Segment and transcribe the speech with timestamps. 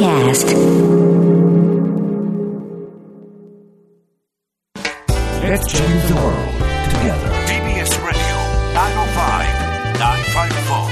[0.00, 0.48] Podcast
[5.42, 6.54] Let's change the world
[6.88, 7.28] together.
[7.44, 8.36] TBS Radio
[8.72, 10.88] 905-954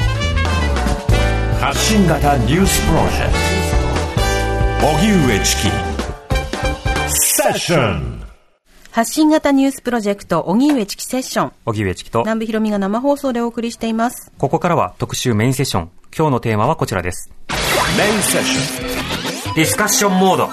[1.61, 3.33] 発信型ニュースプロジェク
[4.83, 5.71] ト荻上チキ
[7.09, 8.21] セッション
[8.92, 11.52] 発信型ニュースプロジェクト、荻上チキセッション。
[11.66, 14.32] 荻上チキと、南部ひろみが生放送でお送りしています。
[14.40, 15.92] ここからは特集メインセッション。
[16.18, 17.32] 今日のテーマはこちらです。
[17.98, 20.50] メインセッシディスカッションモード。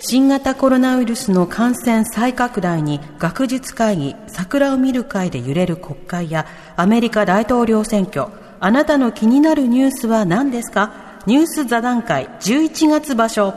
[0.00, 8.26] 新型コロナウイルスの感染再拡大に学術会議、桜を見る会で揺れる国会やアメリカ大統領選挙、
[8.60, 10.92] あなたの気になるニュースは何ですか？
[11.24, 13.54] ニュース座談会11月場所。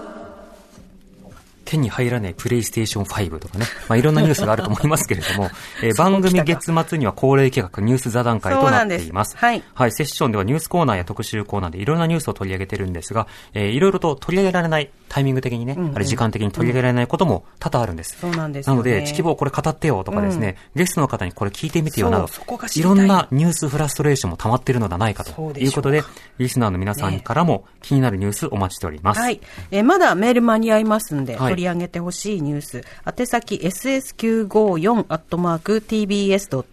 [1.65, 3.65] 手に入らないプレイステーション5とかね。
[3.89, 5.49] まあ、いろんなニュースがあると思いますけれども、
[5.83, 9.31] えー番組月末には恒例企画ニュース座談会となっています。
[9.31, 18.17] そうなんですはいセッションではニュースコーナーや特集コーナーでいろんなニュースを取り上げてるんですが、えーいろいろと取り上げられないタイミング的にね、あれ時間的に取り上げられないことも多々あるんです。
[18.19, 22.29] そうなんですよねなので、チキボーこれ語ってよとかですね、ゲストの方にこれ聞いてみてよなど
[22.75, 26.03] いろんなニュースフラストレーションも溜まっているのではないかということで、
[26.37, 29.19] リスナーの皆さんからも気になるニュースお待ちしております。
[29.21, 29.39] はい。
[29.71, 32.83] えーまだメール間に合いますんで、はい取り上げてほしいニュース。
[33.05, 36.67] 宛先 ss954 アットマーク tbs.co.jp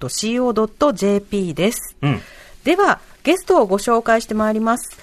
[1.54, 1.96] です。
[2.02, 2.20] うん
[2.64, 4.96] では、ゲストをご紹介してまいります。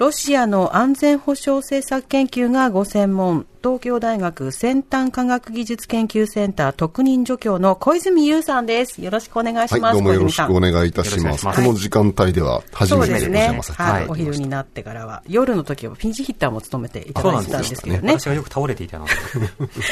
[0.00, 9.02] ロシアの安全保障政策研究がご専門、東京大学先端科学技術研究センター特任助教の小泉優さんです。
[9.02, 9.82] よろしくお願いします。
[9.82, 11.44] はい、どうもよろしくおい願いいたします。
[11.44, 13.72] ますこの時間帯では初めてですねお邪魔さ。
[13.72, 14.06] せていたはい。
[14.08, 15.22] お昼になってからは。
[15.28, 18.18] 夜の時はピンチヒッターも務めていただいてたんですすけどね。
[18.18, 19.12] 私がよく倒れていたので。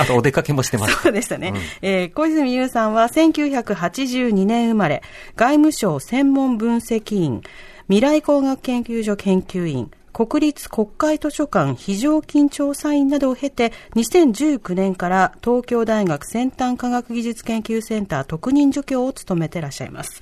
[0.01, 1.03] あと、お出かけもしてました。
[1.05, 1.53] そうでしたね。
[1.83, 5.03] えー小泉優さんは1982年生まれ、
[5.37, 7.43] 外務省専門分析員、
[7.89, 20.21] 未来工学研究所研究員、国立国会図書館非常勤調査員などを経て、2019年から東京大学先端科学技術研究センター特任助教を務めてらっしゃいます。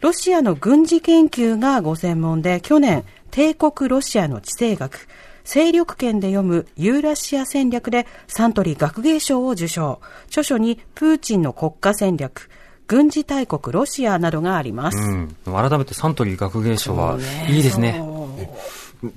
[0.00, 5.06] ロシアの軍事研究がご専門で、去年、帝国ロシアの地政学、
[5.44, 10.00] 勢力圏で読むユーラシア戦略でサントリー学芸賞を受賞。
[10.26, 12.50] 著書にプーチンの国家戦略、
[12.86, 14.98] 軍事大国ロシアなどがあります。
[14.98, 15.36] うん。
[15.44, 18.02] 改めてサントリー学芸賞はいいですね。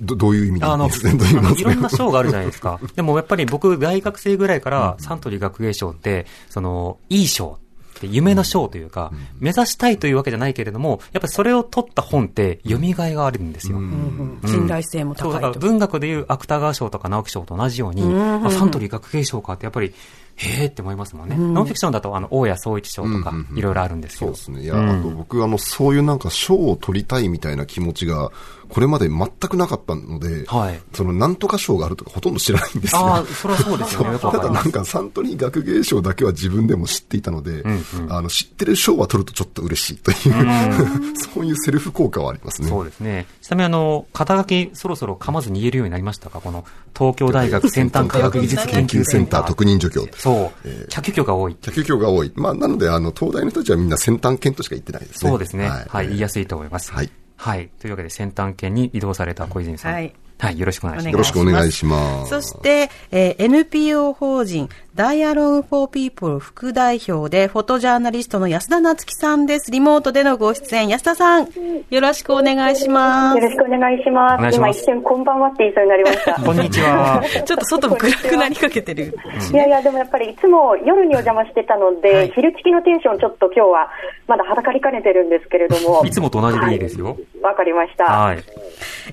[0.00, 1.12] どどういう意味あの、なんですね。
[1.14, 2.80] どういう意味なんですかいろんな賞があるじゃないですか。
[2.96, 7.58] でもやっぱり僕、大学生ぐらいからサントリー学芸賞って、その、いい賞
[7.98, 13.78] って夢の賞というか、目指したいというわけじゃないけれども、やっぱりそれを取った本って読みがいがあるんですよ。
[13.78, 15.66] うん信頼性もそうだから高いと。
[15.66, 19.92] 文学でいう芥川賞とか直木賞と同じように、あサントリー学芸賞かってやっぱり、
[20.40, 21.36] へーって思いますもんね。
[21.36, 24.28] ノンフィクションだと、あの、大谷総一賞とか、いろいろあるんですよ。
[24.28, 24.62] そうですね。
[24.62, 28.32] いや、あと僕、あの、そういうなんか賞を取りたいみたいな気持ちが、
[28.70, 33.00] これまで全くなかったので、はいその、なんとか賞があるとかほとんど知らないんですよ。
[33.00, 34.18] ああ、それはそうですよね。
[34.18, 34.30] た。
[34.30, 37.64] だなんかサントリー学芸賞だけは自分でも知っていたので、
[38.08, 42.68] あの知ってる賞は取るとちょっと嬉しいという、 そういうセルフ効果はありますね。
[42.68, 43.26] そうですね。
[43.42, 46.40] ちなみにあの、肩書きそろそろ噛まずに言えるようになりましたか？
[46.40, 46.64] この、
[46.96, 49.46] 東京大学先端科学技術研究センター。
[49.46, 50.06] 特任助教。
[50.16, 50.86] そう。
[50.88, 51.56] 着挙が多い。
[51.60, 52.32] 客教が多い。
[52.36, 55.30] まあ、なので、あの、東大の人たちはみんな先端研としか言ってないですね。
[55.30, 55.68] そうですね。
[55.68, 55.86] はい。
[55.88, 56.08] はい。
[56.08, 56.92] 言いやすいと思います。
[56.92, 57.10] はい。
[57.40, 57.70] はい。
[57.80, 59.94] というわけで、先端研に移動された小泉さん。
[59.94, 60.12] はい。
[60.40, 60.58] はい。
[60.58, 61.12] よろしくお願いします。
[61.12, 62.30] よろしくお願いします。
[62.30, 69.70] そして、えー NPO 法人 Dialogue for People 副代表でフォトジャーナリストの安田夏樹さんです。
[69.70, 70.88] リモートでのご出演。
[70.88, 71.48] 安田さん、
[71.90, 74.58] よろしくお願いしまよろしくお願いします。
[74.58, 76.34] ます一瞬こんばんはって言いそうになりました。
[76.42, 77.22] こんにちは。
[77.22, 77.42] す。
[77.42, 79.14] ちょっと外暗くなりかけてる。
[79.52, 83.90] いやいや、でもやっぱりいつも夜にお邪魔してたので、はい昼チキのテンションちょっと今日は
[84.26, 86.04] まだはだかりかねてるんですけれども。
[86.04, 87.16] いつもと同じでいいですよ。
[87.42, 88.04] わかりました。
[88.04, 88.38] はい。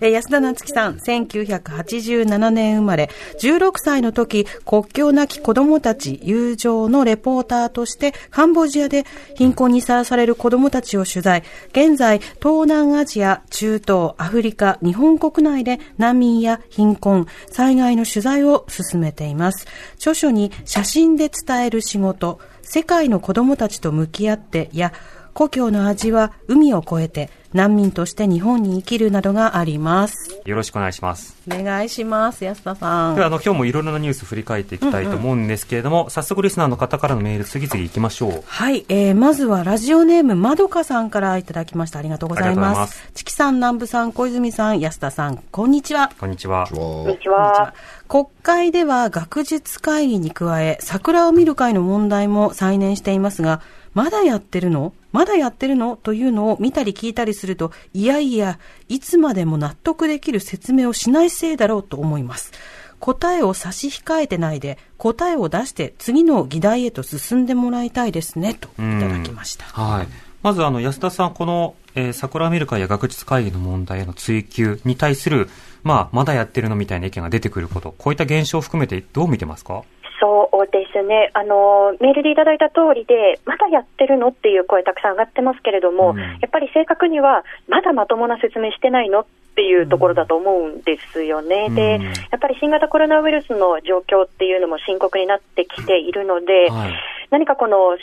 [0.01, 9.05] えー安田夏樹さん、1987年生まれ、16歳の時、国境なき子供たち友情のレポーターとして、カンボジアで
[9.35, 11.43] 貧困にさらされる子供たちを取材。
[11.71, 19.67] 現在、東南アジア、中東、アフリカ、日本国内で難民や貧困、災害の取材を進めています。
[19.95, 24.93] 著書に写真で伝える仕事、世界の子供たちと向き合ってや、
[25.33, 30.41] 故郷の味は海を越えて難民として日本に生きるなどがあります。
[30.45, 31.35] よろしくお願いします。
[31.49, 33.15] お願いします、安田さん。
[33.15, 38.43] では、あの、今日もいろいろなニュース振り返っていきたいと思うんですけれども、早速リスナーの方からのメール、次々行きましょう。
[38.45, 41.99] はい、えー、まずはラジオネームまどかさんからいただきました。
[41.99, 42.73] ありがとうございま。
[42.73, 46.11] ますすチキさん、南部さん、小泉さん、安田さん、こんにちは。
[46.19, 46.67] こんにちは。
[46.69, 47.73] こんにちは。
[48.07, 53.61] 国会では学術会議に加え、桜を見る会の問題も再燃していますが、
[53.93, 54.93] まだやってるの？
[55.11, 55.97] まだやってるの？
[55.97, 62.51] というのを見たり聞いたりすると、いやいや、いつまでも納得できる説明をしないせいだろうと思います。
[62.99, 69.65] 答えを差し控えてないで、答えを出して次の議題へと進んでもらいたいですね、といただきました。
[69.65, 70.07] はい。
[70.43, 75.49] まず、あの、安田さん、この、えー、桜見る会や学術会議の問題への追及に対する、
[75.83, 79.81] まあ、まだやってるのみたいな意見が出てくること、こういった現象を含めてどう見てますか？
[80.19, 81.31] そうですね。
[81.33, 91.67] あの、メールでいただいた通りで、まだやってるのっていう声たくさん上がってますけれども、うん、やっぱり正確には、まだまともな説明してないのっていうところだと思うんですよね。
[91.69, 91.99] うん、で、
[92.31, 96.93] やっぱり新型コロナウイルスの状況っていうのも深刻になってきているので、はい、
[97.29, 97.97] 何かこの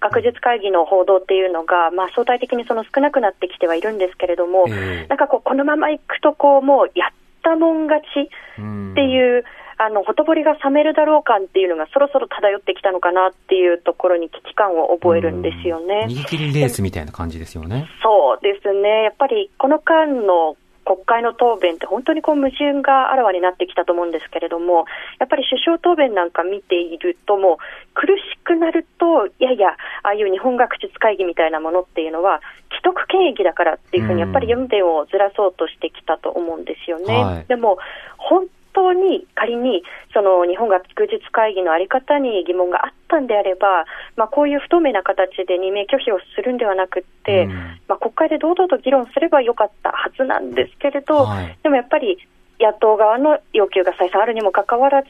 [0.00, 7.10] 学術会議の報道っていうのが、まあ、相対的にその少なくなってきてはいるんですけれども、えー、なんかこう、このままいくと、こう、もうやっ
[7.42, 9.44] たもん勝ちっていう、
[9.80, 16.06] あの、ほとぼりが冷めるだろう感っていうのがそろそろ漂ってきたのかなっていうところに危機感を覚えるんですよね。
[16.08, 17.88] 逃げ切りレースみたいな感じですよね。
[18.02, 19.04] そうですね。
[19.04, 20.56] やっぱりこの間の
[20.88, 24.86] 国会の答弁って本当にこう矛盾があらわになってきたと思うんですけれども、
[25.20, 27.56] やっぱり首相答弁なんか見ていると、もう
[27.92, 32.40] 苦しくなると、いやいや、ああいう日本学術会議みたいなものっていうのは、
[32.70, 37.22] 既得権益だからっていうふうに、やっぱり読み点をずらそうとしてきたと思うんですよね。
[37.22, 37.76] はい、でも
[38.16, 38.46] 本
[38.78, 39.82] 当に仮に
[40.14, 43.84] その日本学術会議の在り方に疑問があったんであれば、
[44.16, 47.52] まあ、こういう不透明な形で任命拒否をするんではなくて、うん、
[47.88, 52.18] まあ、国会で堂々と議論すればよかったはずなんですけれど、はい、でもやっぱり
[52.60, 55.08] 野党側の要求が再三あるにもかかわらず、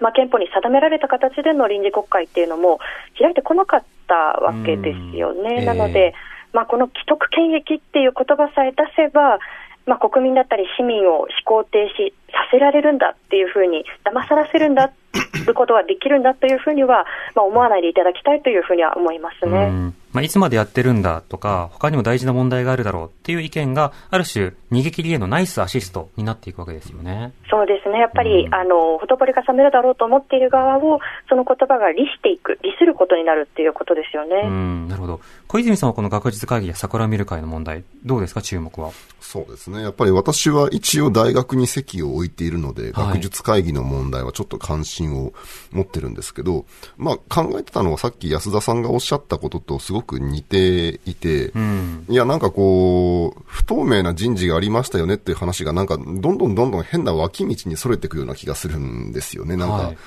[0.00, 2.80] まあ、憲法に定められた形での臨時国会っていうのも
[3.18, 5.58] 開いてこなかったわけですよね。
[5.60, 6.14] えー、なので、
[6.52, 9.38] まあ、この既得権益っていう言葉さえ出せば、
[9.86, 14.90] まあ、国民だったり市民を思考停止させられるんだっていうふうに騙さらせるんだ
[15.46, 19.92] ることができるんだというふうには、まあ、思わないでいただきたいというふうには思いますね。
[20.14, 27.32] まあ、いつまでやってるんだとか、他にも大事な問題があるだろうっていう意見が、ある種、逃げ切りへのナイスアシストになっていくわけですよね。
[27.50, 27.98] そうですね。
[27.98, 34.42] やっぱり、うん、あの、ほとぼりが冷めるだろうと思っている側を、その言葉が利していく、利することになるっていうことですよね。
[34.46, 35.20] うん、なるほど。
[35.48, 38.92] 小泉さんはこの学術会議や桜見る会の問題、どうですか、注目は。
[39.20, 39.82] そうですね。
[39.82, 45.32] やっぱり私は一応大学に席を置いているので、はい、学術会議の問題はちょっと関心を
[45.72, 46.66] 持ってるんですけど、
[46.96, 59.56] まあ考えてたのはさっき安田さんがおっしゃったこととすごく似ていて、うん、いや、なんかこう、不透明な人事がありましたよねっていう話が、なんか、どんどんどんどん変な脇道にそれていくような気がするんですよね。
[59.56, 59.98] なんか、はい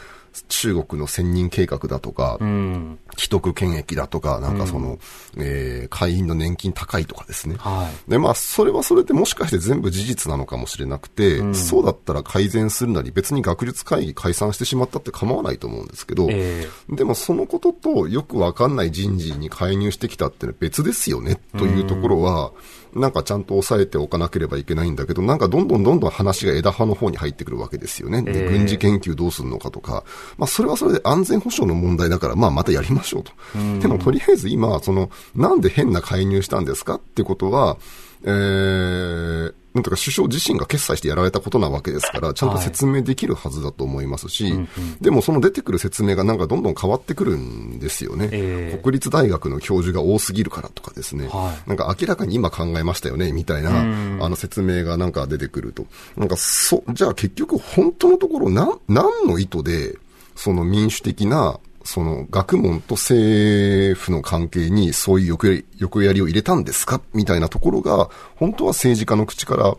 [0.48, 5.00] 中国の千人計画だとか、うん、既得権益だとか、なんかその、うん、
[5.38, 7.56] えー、会員の年金高いとかですね。
[7.58, 22.52] はい、で、まあ、それはそれでもしかして全部事実なのかもしれなくて、うん、そうだったら改善するなり、別に学術会議解散してしまったって構わないと思うんですけど、えー、でもそのこととよくわかんない人事に介入してきたって別ですよね、というところは、
[22.98, 28.22] なんかちゃんと抑えておかなければいけないんだけど、なんかどんどんどんどん話が枝葉の方に入ってくるわけですよね。
[28.22, 30.04] で、軍事研究どうするのかとか、
[30.38, 33.32] まあそれはそれで安全保障の問題だから、まあまたやりましょうと。
[33.80, 37.78] でもとりあえず今、その、なんで変な介入したんですかってことは、
[38.24, 44.68] えー、なんとか首相自身が決裁してやられたことなわけですから、ちゃんと説明できるはずだと思いますし、はい
[45.02, 48.30] でもその出てくる説明がなんかどんどん変わってくるんですよね。
[48.32, 55.86] えー、国立大学の教授が多すぎるからとかですね、はい、なんか明らかに今考えましたよね、みたいな、あの説明がなんか出てくると。
[56.16, 59.96] なんかそ、じゃあ結局本当のところな、何の意図で、
[60.36, 69.74] その民主的なその学問と政府の関係にそういう横やり横やりを入れたんですかみたいなところが、本当は政治家の口から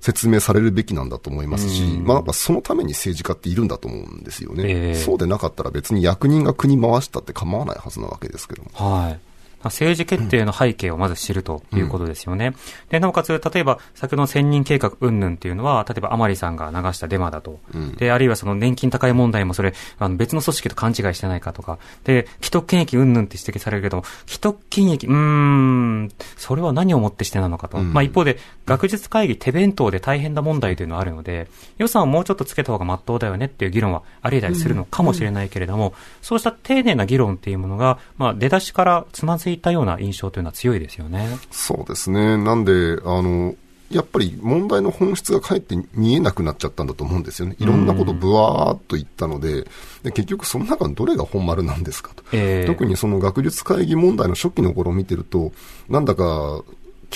[0.00, 8.70] 説明されるべきなんだと思いますし、まあ、そのために政治家っているんだと思うんですよね、えー、そうでなかったら別に役人が国回したって構わないはずなわけですけども。
[8.72, 9.20] はい
[9.64, 12.48] 政治決定の背景をまず知るということですよね。
[12.48, 12.54] うん、
[12.88, 17.60] で、なおかつ、例えば、先ほどの千人計画云々っていうのは、例えば甘利さんが流したデマだと。
[17.74, 21.78] うん、で、あるいはその年金高い問題もそれ、あの別の組織と勘違いしてないかとか。
[22.04, 27.78] で、既得権益云々って指摘されるけど、既得権益、うーん、それは何をもってしてなのかと。
[27.78, 31.48] うん、まあ一方で、学術会議手弁当で大変な問題というのはあるので、
[31.78, 41.28] 予算をもうちょっとつけた方が真っ当だよねっていう議論はあり得たりするのかもしれないけれども、そうした丁寧な議論っていうものが、まあ出だしからつまずいたような印象というのは強いですよね。
[41.50, 42.36] そうですね。
[42.36, 43.54] なんで、あの、
[43.90, 47.56] やっぱり問題の本質がかえって見えなくなっちゃったんだと思うんですよね。
[47.58, 49.64] いろんなことぶわーっと言ったので、
[50.04, 55.50] で結局その中のどれが本丸なんですかと、えー、特にその学術会議問題の初期の頃を見てると、
[55.88, 56.62] なんだか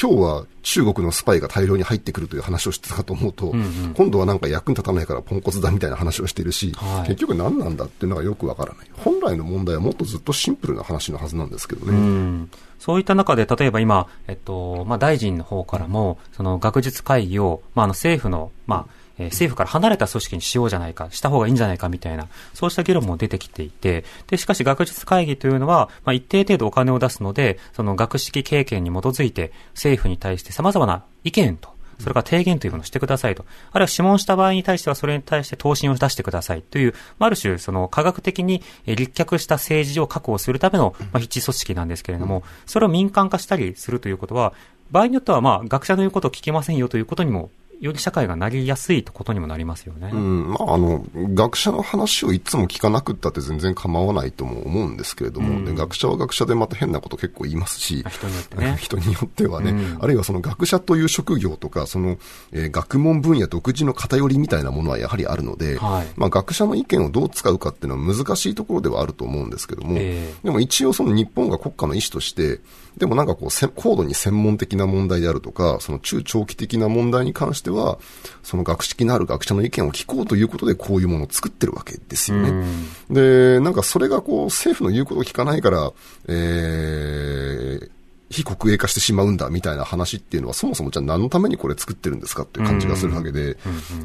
[0.01, 8.87] 今日は中国のスパイが大量に入ってくるという話をしてたかと思うと、うんうん、今度はなんか役に立たないからポンコツだみたいな話をしているし、はい、結局何なんだっていうのがよくわからない。
[8.93, 11.93] 本来の問題はもっとずっとシンプルな話のはずなんですけどね。
[11.93, 12.49] う
[12.79, 33.45] そういった中で、例えば今、えっと、まあ、大臣の方からも、その学術会議を、まあ、あの政府の、まあ、えー、政府から離れた組織にしようじゃないか、した方がいいんじゃないかみたいな、そうした議論も出てきていて、で、しかし学術会議というのは、まあ、一定程度お金を出すので、その学識経験に基づいて、政府に対して様々な意見と、それから提言というものをしてくださいと。
[33.73, 44.53] あるいは諮問した場合に対してはそれに対して答申を出してくださいという、ある種、その科学的に立脚した政治を確保するための、まあ、必置組織なんですけれども、それを民間化したりするということは、
[44.91, 47.51] 場合によっては、まあ、学者の言うことを聞きませんよということにも
[47.81, 50.11] より社会がなりやすいことにもなりますよね。
[50.13, 58.77] うん、まあ、あの、学者の話をいつも聞かなくったって全然構わないとも思うんですけれども、うん、学者は学者でまた変なこと結構言いますし、人によってね。
[58.81, 62.19] 人によってはね、うん、あるいはその学者という職業とか、その、
[62.53, 72.61] えー、学問分野独自の偏りみたいなものはやはりあるので、はい、まあ、学者の意見をどう使うかっていうのは難しいところではあると思うんですけども、えー、でも一応その日本が国家の意思として、
[72.97, 77.99] でもなんかこう、高度に専門的な問題であるとか、その中長期的な問題に関しては、
[78.43, 82.65] その学識のある学者の意見を聞こうということで、こういうものを作ってるわけですよね。
[83.11, 85.93] で、なんかそれがこう、政府の言うことを聞かないから、
[86.29, 87.91] えー、
[88.35, 93.57] 非国営化してしまうんだみたいな話っていうのは、そもそもじゃあ何のためにこれ作ってるんですかっていう感じがするわけで、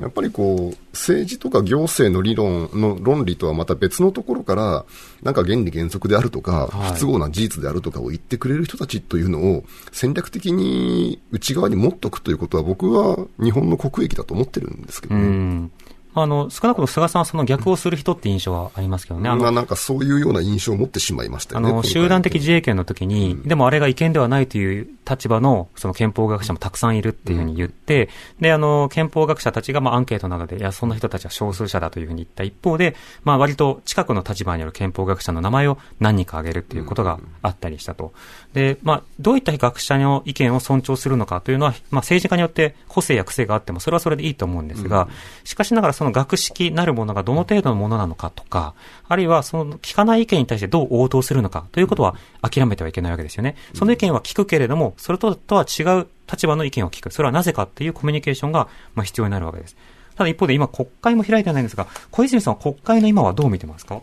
[0.02, 4.86] やっぱりこう、政治とか行政の理論の論理とはまた別のところから、
[5.24, 15.70] なんか原理原則であるとか、不都合な事実であるとかを言ってくれる人たちというのを戦略的に内側に持っとくということは僕は日本の国益だと思ってるんですけどね。
[16.16, 19.30] あの、少なくとも菅さんはその逆をする人って印象はありますけどね。
[19.30, 21.70] あの、なんかそういうような印象を持ってしまいましたよね。
[21.70, 38.14] あの、集団的自衛権の時に、うん、でもあれが違憲ではないという立場の、その憲法学者もたくさんいるっていうふうに言って、うん、で、あの、憲法学者たちが、まあ、アンケートなどで、いや、そんな人たちは少数者だというふうに言った一方で、まあ、割と近くの立場にある憲法学者の名前を何人か挙げるっていうことがあったりしたと。
[38.54, 45.08] で、まあ、どういった学者の意見を尊重するのかというのは、まあ、政治家によって個性や癖があっても、それはそれでいいと思うんですが、
[45.44, 48.74] しかしながらその学識なるものがどの程度のものなのかとか、
[49.08, 53.56] あるいはその聞かない意見に対してどう応答するのかということは諦めてはいけないわけですよね。
[53.76, 57.12] その意見は聞くけれども、それととは違う立場の意見を聞く。
[57.12, 59.76] それはなぜかっていうコミュニケーションがまあ必要になるわけです。
[60.20, 64.02] ただ一方で今国会も開いてないんですが、小泉さんは国会の今はどう見てますか？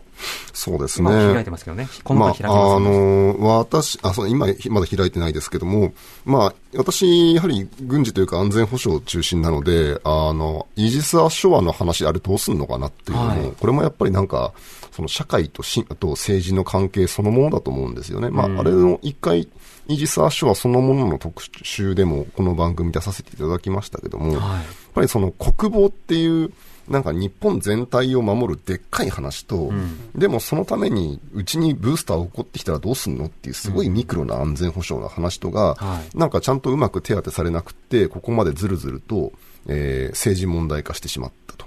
[0.51, 1.11] そうですね。
[1.11, 1.87] 開いてますけどね。
[2.03, 5.93] この開きます、まあ、あの、私、あ、そう、今、まだ開いてないですけども、
[6.25, 14.53] まあ、私、やはり軍事というか安全保障中心なので、あの、イージス・アショアの話、あれどうすんのかなっていうのも、はい、これもやっぱりなんか、
[14.91, 18.31] その社会としと政治の関係そのものだと思うんですよね。
[18.31, 19.47] まあ、あれの一回、
[19.87, 24.63] イージス・アショアそのものの特集でもこの番組出させていただきましたけども、はい、やっ
[24.93, 26.51] ぱりその国防っていう、
[26.87, 39.31] なんか日本全体を守るでっかい話と、うん、でもそのためにうちにブースター起こってきたらどうすんのっていうすごいミクロな安全保障の話とが、うんなんかちゃんとうまく手当てされなくて、ここまでずるずると、
[39.67, 41.66] えー、政治問題化してしまったと。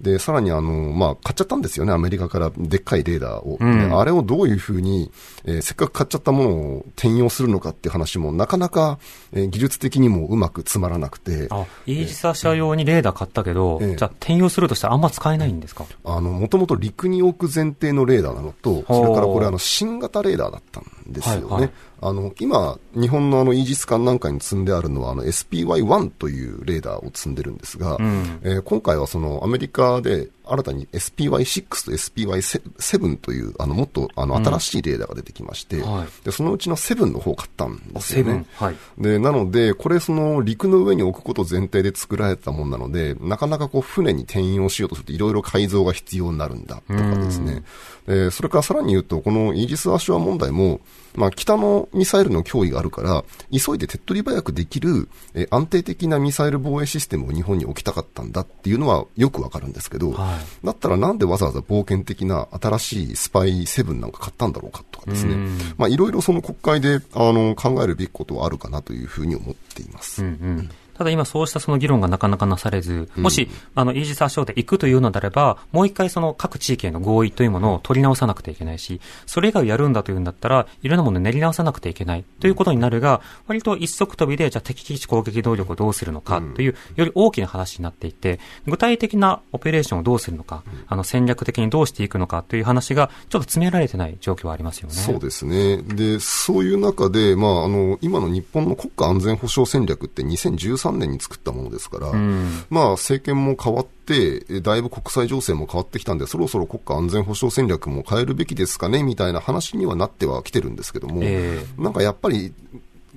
[0.00, 3.58] で、さらにあの、まあ、買っちゃったんですよね、アメリカからでっかいレーダーを。
[3.60, 5.10] うん、あれをどういうふうに、
[5.44, 8.98] えー、せっかく買っちゃったものを転用するのかっていう話も、なかなか、
[9.32, 11.48] えー、技術的にもうまくつまらなくて。
[11.50, 15.84] あ、イージス・アシャ用にレーダー買ったけど、えー、じゃあ転用するとしたらあんま使えないんですか？
[16.04, 21.44] あの、もともと陸に置く前提のレーダーなのと、それからこれあの、新型レーダーだったんですよね。
[21.46, 21.70] はいはい
[22.02, 38.46] あの、今、日本のあの、イージス艦なんかに積んであるのは、あの、SPY-1 というレーダーを積んでるんですが、うん、えー、今回はその、アメリカで新たに SPY6 と SPY7 という、あの、もっと、あの、新しいレーダーが出てきまして、うんはい、で、そのうちの7の方を買ったんですよね。
[38.54, 47.62] はい、で、なので、これ、その、陸の上に置くこと前提で作られたもんなので、なかなかこう、船に転用しようとすると、いろいろ改造が必要になるんだ、とかですね。
[48.08, 50.80] えそれからさらに言うと、このイージス・アシュア問題も、
[51.14, 65.36] まあ、北のミサイルの脅威があるから、急いで手っ取り早くできる、え安定的なミサイル防衛システムを日本に置きたかったんだっていうのはよくわかるんですけど、はい、だったらなんでわざわざ冒険的な新しいスパイ7なんか買ったんだろうかとかですね、
[65.78, 70.22] まあ、いろいろその国会であの考えるべきことはあるかなというふうに思っています。
[70.22, 70.70] うんうん
[71.00, 94.96] ただ今そうしたその議論がなかなかなされず、もし、あの、イージス・アショーで行くというのであれば、もう一回その各地域への合意というものを取り直さなくてはいけないし、それ以外をやるんだというんだったら、いろんなものを練り直さなくてはいけないということになるが、割と一足飛びで、じゃあ敵基地攻撃能力をどうするのかという、より大きな話になっていて、具体的なオペレーションをどうするのか、あの、戦略的にどうしていくのかという話が、ちょっと詰められてない状況はありますよね。
[94.96, 95.78] そうですね。
[95.78, 112.52] で、そういう中で、まあ、あの、今の日本の国家安全保障戦略って2013年に作ったものですから、うんまあ、政権も変わって、えだいぶ国際情勢も変わってきたんで、そろそろ国家安全保障戦略も変えるべきですかね、みたいな話にはなってはきてるんですけども、えなんかやっぱり、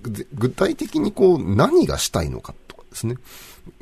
[0.02, 3.16] ぐ具体的にこう、何がしたいのかとかですね。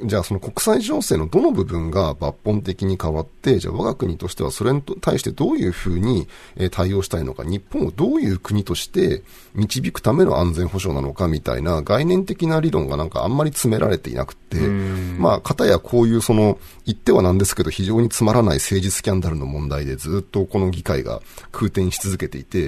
[0.03, 9.23] じゃあその国際情勢のどの部分が抜本的に変わって、じゃあ我が国としてはそれに対してどういうふうにえー対応したいのか、日本をどういう国として
[9.53, 21.21] 導くための安全保障なのかみたいな概念的な理論がなんかあんまり詰められていなくて、まあ、片やこういうその、言ってはなんですけど非常につまらない政治スキャンダルの問題でずっとこの議会が
[21.51, 22.67] 空転し続けていて、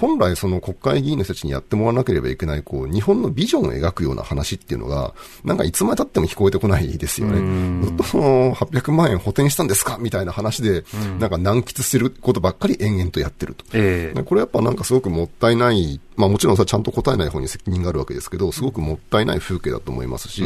[0.00, 7.82] 本来その国会議員の人たちにやってもらわなければいけない、こう、日本のビジョンを描くような話っていうのが、なんかいつまで経っても聞こえてこないですよね。
[7.84, 9.98] ずっとその800万円補填したんですか？
[10.00, 10.84] みたいな話で、
[11.18, 13.64] なんか難喫することばっかり延々とやってると。
[13.74, 14.14] ええ。
[14.14, 20.42] でこれやっぱなんかすごくもったいない、まあもちろんさ、ちゃんと答えない方に責任があるわけですけど、すごくもったいない風景だと思いますし、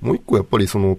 [0.00, 0.98] もう一個やっぱりその、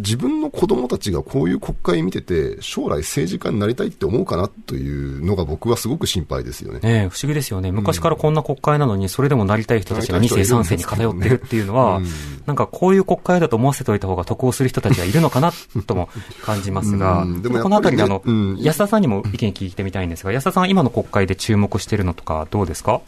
[0.00, 6.80] 自分の子供たちがこういう国会見てて、将来政治家になりたいって思うかなというのが僕はすごく心配ですよね。
[6.80, 7.70] ねえ不思議ですよね。
[7.70, 12.06] 昔からこんな国会なのに、それでもなりたい人たちが2世、3世に偏ってるっていうのは、うん
[12.46, 15.52] なんかこういう国会だと思わせておいた方が得をする人たちがいるのかな
[15.86, 16.08] とも
[16.42, 23.02] 感じますが、うんでもねこのあたりであの、うん安田さんにも意見聞いてみたいんですが、安田さんは今の国会で注目しているのとかどうですか？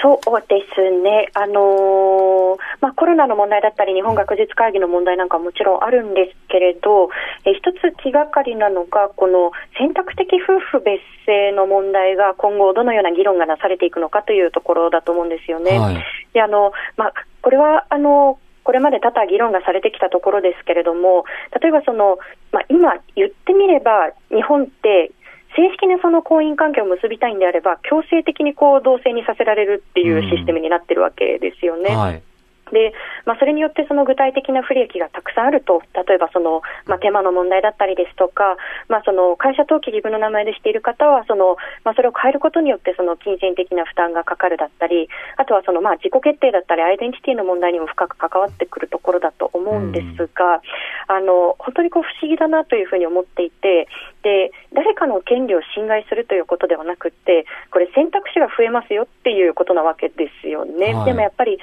[0.00, 7.10] そうですね、あのーまあ、コロナの問題だったり、日本学術会議の問題なんかももちろんあるんですけれど、
[7.44, 15.78] えー一つ気がかりなのが、この選択的夫婦別姓の問題が今後、どのような議論がなされていくのかというところだと思うんですよね。
[15.78, 15.96] はい
[16.32, 17.12] であのまあ、
[17.42, 18.38] これはあの
[18.68, 21.24] これまで多々議論がされてきたところですけれども、
[21.58, 22.18] 例えばその、
[22.52, 25.10] まあ、今言ってみれば、日本って
[25.58, 31.96] 正式なその婚姻関係を結びたいんであれば、強制的にこう同性にさせられるっていうシステムになってるわけですよね。
[31.96, 32.22] はい。
[32.70, 32.92] で
[33.24, 38.56] まあ、それによってその具体的な不利益がたくさんあると、例えばその、まあ、手間の問題だったりですとか、
[38.88, 50.60] まあ、その会社登記自分の名前でしている方はその、まあ、それを変えることによってその金銭的な負担がかかるだったり、あとはその、まあ、自己決定だったり、アイデンティティの問題にも深く関わってくるところだと思うんですが、
[51.08, 53.88] あの本当にこう不思議だなというふうに思っていて
[54.22, 60.94] で、誰かの権利を侵害するということではなくて、これ、選択肢が増えますよっていうことなわけですよね。
[60.94, 61.04] はい。
[61.06, 61.58] でもやっぱり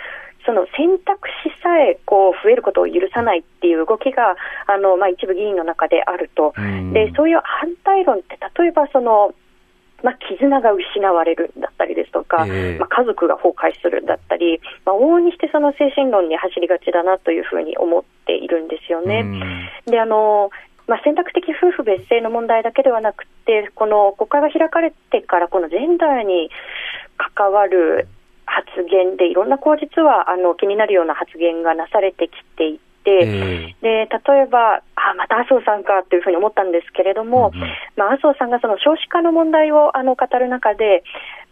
[0.46, 4.36] その選択肢さえこう増えることを許さないっていう動きが
[4.68, 6.94] あの、まあ、一部議員の中であると、うん。
[6.94, 9.34] でそういう反対論って、例えばその、
[10.06, 19.22] まあ、絆が失われるだったりですとか、ええまあ、家族が崩壊するだったり、まあ、往々にしてその精神論に走りがちだなというふうに思っているんですよね。
[19.22, 20.52] うんであの
[20.88, 26.52] まあ、選択的夫婦別姓の問題だけではなくて、この国会が開かれてから、このジェンダーに
[27.18, 28.08] 関わる
[28.46, 37.70] 発言で、いろんなこう実はあの気になるような発言がなされてきていで例えば、あまた麻生さんかというふうに思ったんですけれども、うんうん。
[37.96, 41.04] まあ、麻生さんがその少子化の問題をあの語る中で、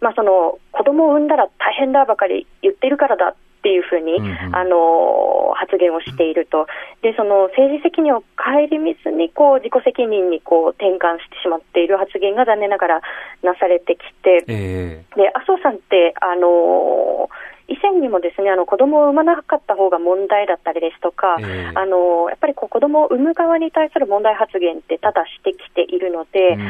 [0.02, 6.68] まあ、その子供を産んだら大変だばかり言っているからだっていうふうに、うんうんあの発言をしていると、
[7.02, 13.02] でその政治責任を顧みずにこう自己責任にこう転換してしまっている発言が残念ながら
[13.44, 17.30] なされてきて、えで麻生さんって、あの
[17.74, 21.72] 以前にもですねあの子供を産まなかった方が問題だったりですとか、ええ。
[21.74, 26.62] あのやっぱりこう子供を産む側に対する問題発言って多々してきているので、うん。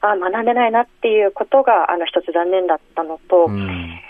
[0.00, 4.00] あ学んでないなっていうことがあの一つ残念だったのと、うん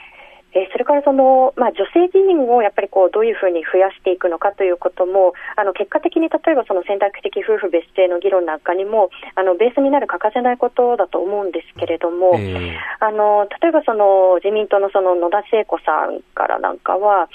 [0.54, 12.78] えーそれからその、まあ、女性議員をやっぱりこうどういうふうに増やしていくのかということも、あの結果的に例えばその選択的夫婦別姓の議論なんかにもあのベースになる欠かせないことだと思うんですけれども、ええ。
[13.00, 17.28] あの例えばその自民党のその野田聖子さんからなんかは、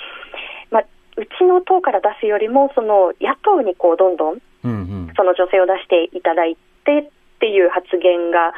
[0.72, 0.86] まあ、
[1.18, 4.40] うちの党から出すよりもその野党にこうどんどん
[5.16, 6.56] その女性を出していただい
[6.86, 8.54] てっていう発言が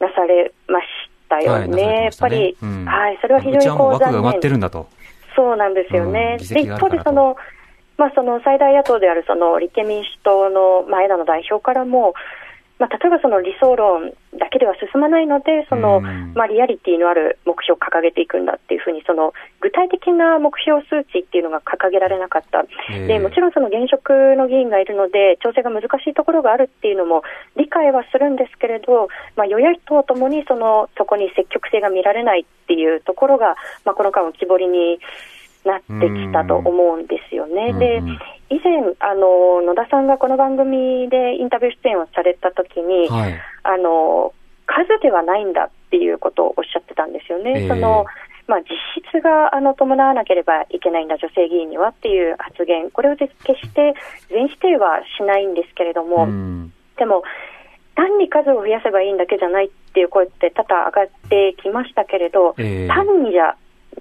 [0.00, 0.86] なされまし
[1.32, 1.70] たよはい。
[1.70, 4.50] やっぱり、うんはい、それは非常にこう残枠が埋まって念。
[4.52, 4.86] るんだと。
[5.34, 6.36] そうなんですよね。
[6.38, 7.36] うん議で一方でその、
[7.96, 12.14] まあ、その最大野党であるその立憲民主党の前田の代表からも、
[12.82, 16.00] まあ、例えばその理想論だけでは進まないので、その、
[16.34, 22.66] まあ、リアリティのある目標を掲げていくんだっていうふうに、その具体的な目標数値っていうのが掲げられなかった。
[22.90, 27.22] で、もちろんその現職の議員がいるので、調整が難しいところがあるっていうのも
[27.56, 34.98] 理解はするんですけれど、まあ、与野党ともにその、そこに積極性が見られないっていうところが、まあ、この間浮き彫りに
[35.64, 37.72] なってきたと思うんですよね。
[37.74, 38.02] で、
[38.50, 44.34] 以前、あの、野田さんがこの番組でインタビュー出演をされたときに、はい、あの、
[44.66, 47.62] 数ではないんだっていうことをおっしゃってたんですよね。
[47.62, 48.06] えー、その
[48.48, 48.76] まあ、実
[49.08, 53.94] 質があの伴わなければいけないんだ、女性議員にはっていう発言、これを決して
[54.28, 56.26] 全否定はしないんですけれども、
[56.98, 57.22] でも、
[57.94, 63.56] 単に数を増やせばいいんだけじゃないっていう声って多々上がってきましたけれど、えー、単にじゃ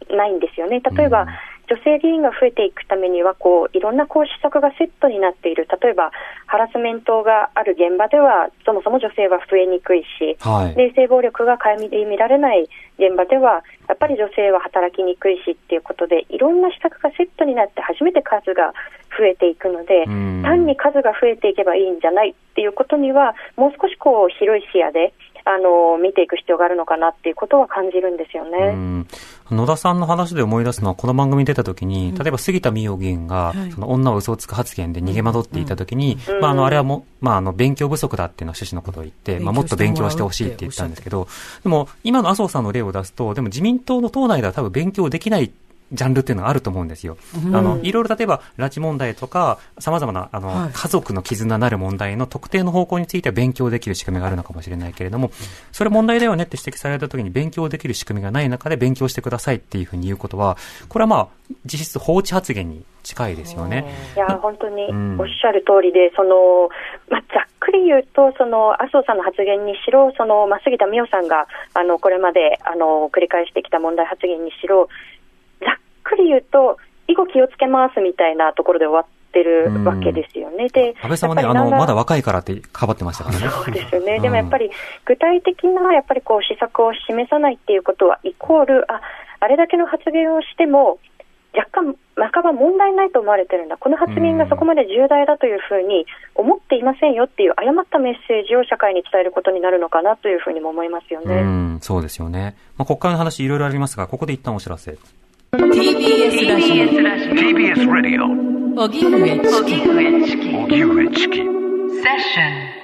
[0.10, 0.80] ないんですよね。
[0.80, 1.28] 例えば、うん
[1.71, 5.67] 女性議員が増えていくためにはこういろんなこう施策がセットになっている。
[5.81, 6.12] 例えば
[6.45, 12.67] ハラスメントがある現場ではそもそも女性は増えにくいし、はい、性暴力が顧み見られない
[12.99, 18.73] 現場ではやっぱり女性は働きにくいしっていうことでいろんな施策がセットになって初めて数が
[19.17, 20.05] 増えていくので
[20.43, 25.13] 単に数が増えていけばいいんじゃないっていうことにはもう少しこう広い視野で
[25.45, 29.05] あの見ていく必要があるのかなっていうことは感じるんですよね。
[29.51, 41.27] 野田さんの話で思い出すのは、この番組に出たときに、例えば杉田水脈議員が、その女を嘘をつく発言で逃げ惑っていたときに、まあ、あの、あれはも、まあ、あの、勉強不足だっていうのは趣旨のことを言って、まあ、もっと勉強してほしいって言ったんですけど、
[41.63, 45.51] でも、今の麻生さんの例を出すと、でも自民党の党内では多分勉強できない
[45.91, 47.17] ジャンルっていうのがあると思うんですよ。
[47.45, 55.32] うん、あの、いろいろ例えば、拉致問題とか、様々な、あの、はい、家族の絆なる問題の特定の方向については勉強できる仕組みがあるのかもしれないけれども、
[55.71, 61.27] それ問題だよねって指摘された時に勉強できる仕組みがない中で勉強してくださいっていうふうに言うことは、これはまあ、
[61.65, 63.86] 実質放置発言に近いですよね。
[64.15, 64.84] いや、本当に
[65.19, 66.69] おっしゃる通りで、その、
[67.10, 74.88] まあ、ざっくり言うと、その、麻生さんの発言にしろ、その、まあ、杉田水脈さんが、あの、これまで、あの、繰り返してきた問題発言にしろ、
[76.03, 80.69] くり言うと、以後気をつけますみたいなところで終わってるわけですよね。
[80.69, 83.49] で、安倍さんはね、あの、まだ若いからってかばってましたからね。
[83.49, 84.19] そうですよね。
[84.19, 84.69] でもやっぱり、
[85.05, 89.01] 具体的な、やっぱりこう、施策を示さないっていうことは、イコール、あ、
[89.39, 90.99] あれだけの発言をしても、
[91.53, 101.41] 若干、半ば問題ないと思われてるんだ、この発言がそこまで重大だというふうに思っていませんよっていう誤ったメッセージを社会に伝えることになるのかなというふうにも思いますよね。
[101.41, 102.55] うん、そうですよね。
[102.77, 104.97] まあ、国会の話いろいろありますが、ここで一旦お知らせ。
[105.51, 109.37] TBS ラジオ TBS ラディオ荻上
[110.25, 112.81] チキ荻上チキセッション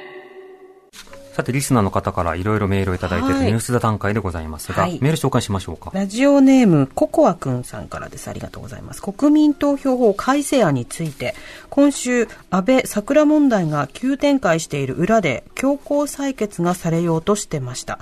[1.32, 5.92] さて、リスナーの方からいろいろメールをいただいているニュース座段階でございますが、はい、メール紹介しましょうか。
[5.94, 8.28] ラジオネーム、ココアくんさんからです。
[8.30, 9.02] ありがとうございます。
[9.02, 11.36] 国民投票法改正案について、
[11.70, 18.00] 今週、安倍桜問題が急展開している裏で、強行採決がされようとしてました。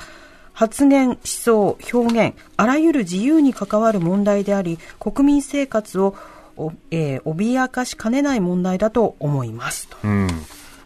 [0.56, 6.16] 発言、思想、表現、あらゆる自由に関わる問題であり、国民生活を、
[6.92, 9.98] えー、脅かしかねない問題だと思いますと。
[10.04, 10.28] うん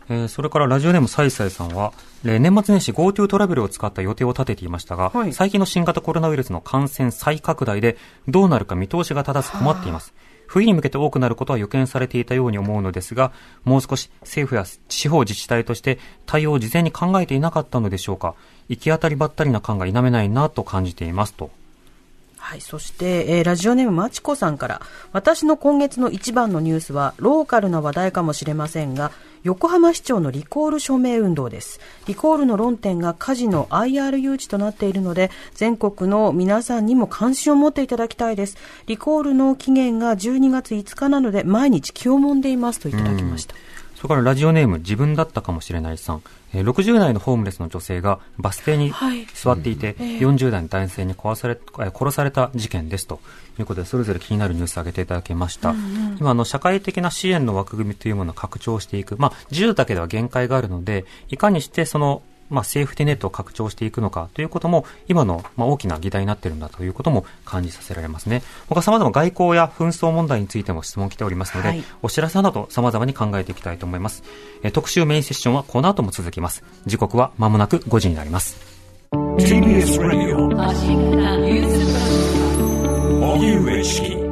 [0.09, 7.95] えー、それからラジオネームサイサイさんは、年末年始 GoTo トラベルを使った予定を立てていましたが、はい、最近の新型コロナウイルスの感染再拡大で
[8.27, 10.15] どうなるか見通しが立たず困っています。
[10.47, 13.31] 冬に向けて多くなることは予見されていたように思うのですが、
[13.63, 18.33] もう少し政府や地方自治体として対応を事前に考えていなかったのでしょうか。
[18.69, 21.49] 行き当たりばったりな感が否めないなと感じていますと。
[22.37, 29.11] はい、そして、えー、ラジオネームまちこさんから、私の今月の一番のニュースは、ローカルな話題かもしれませんが、
[29.43, 31.79] 横浜市長のリコール署名運動です。
[32.07, 38.57] リコールの論点が火事の IR 誘致となっているので、全国の皆さんにも関心を持っていただきたいです。
[38.87, 43.53] リコールの期限が12月5日なので、毎日気をもんでいますといただきました。
[43.95, 46.21] それからラジオネーム、自分だったかもしれないさん。
[46.53, 48.91] 60代のホームレスの女性がバス停に
[49.33, 53.19] 座っていて、はい、40代の男性に壊され殺された事件ですと
[53.59, 55.71] いうことで、それぞれ気になるニュースを挙げていただきました。
[55.71, 55.79] うんう
[56.15, 59.17] ん、今の、社会的な支援の枠組みというものを拡張していく。
[59.17, 68.41] まあ、自由だけでは限界があるので、いかにしてそのまあ、セーフティネットを拡張していくのかということも、今の、まあ、大きな議題になっているんだということも感じさせられますね。
[68.67, 74.23] 他様々外交や紛争問題についても質問来ておりますので、はい、お知らせなど様々に考えていきたいと思います。
[74.63, 76.63] え特集メインセッションはこの後も続きます。
[76.85, 78.79] 時刻は間もなく5時になります。
[79.11, 80.49] TBS Radio
[83.21, 84.28] 荻上チキ